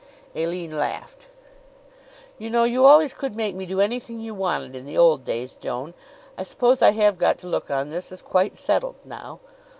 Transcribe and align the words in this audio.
Aline 0.35 0.75
laughed. 0.75 1.27
"You 2.39 2.49
know, 2.49 2.63
you 2.63 2.85
always 2.85 3.13
could 3.13 3.35
make 3.35 3.53
me 3.53 3.67
do 3.67 3.79
anything 3.79 4.19
you 4.19 4.33
wanted 4.33 4.75
in 4.75 4.87
the 4.87 4.97
old 4.97 5.23
days, 5.25 5.53
Joan. 5.55 5.93
I 6.39 6.41
suppose 6.41 6.81
I 6.81 6.89
have 6.89 7.19
got 7.19 7.37
to 7.37 7.47
look 7.47 7.69
on 7.69 7.91
this 7.91 8.11
as 8.11 8.23
quite 8.23 8.57
settled 8.57 8.95
now?" 9.05 9.41